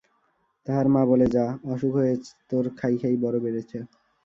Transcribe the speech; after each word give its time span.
তাহার 0.67 0.87
মা 0.89 1.01
বলে, 1.09 1.27
যাঃ, 1.35 1.51
অসুখ 1.71 1.91
হয়ে 1.95 2.13
তোর 2.49 2.65
খাই 2.79 2.95
খাই 3.01 3.15
বড় 3.23 3.37
বেড়েছে। 3.39 3.77